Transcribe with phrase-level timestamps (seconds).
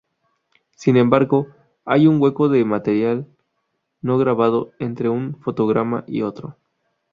[0.75, 1.49] Sin embargo,
[1.85, 3.27] hay un hueco de material
[4.01, 6.57] no grabado entre un fotograma y otro.